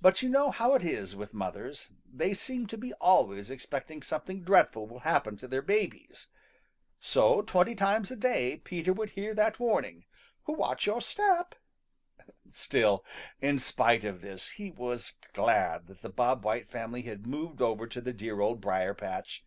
But 0.00 0.22
you 0.22 0.28
know 0.28 0.50
how 0.50 0.74
it 0.74 0.82
is 0.82 1.14
with 1.14 1.32
mothers; 1.32 1.92
they 2.12 2.34
seem 2.34 2.66
to 2.66 2.76
be 2.76 2.92
always 2.94 3.48
expecting 3.48 4.02
something 4.02 4.42
dreadful 4.42 4.88
will 4.88 4.98
happen 5.06 5.36
to 5.36 5.46
their 5.46 5.62
babies. 5.62 6.26
So 6.98 7.42
twenty 7.42 7.76
times 7.76 8.10
a 8.10 8.16
day 8.16 8.56
Peter 8.56 8.92
would 8.92 9.10
hear 9.10 9.34
that 9.34 9.60
warning, 9.60 10.04
"Watch 10.48 10.86
your 10.86 11.00
step!" 11.00 11.54
Still, 12.50 13.04
in 13.40 13.60
spite 13.60 14.02
of 14.02 14.20
this, 14.20 14.48
he 14.48 14.72
was 14.72 15.12
glad 15.32 15.86
that 15.86 16.02
the 16.02 16.08
Bob 16.08 16.44
White 16.44 16.68
family 16.68 17.02
had 17.02 17.24
moved 17.28 17.62
over 17.62 17.86
to 17.86 18.00
the 18.00 18.12
dear 18.12 18.40
Old 18.40 18.60
Briar 18.60 18.94
patch. 18.94 19.44